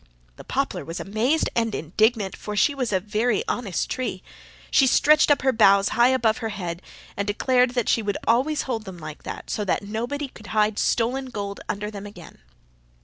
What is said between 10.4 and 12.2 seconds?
hide stolen gold under them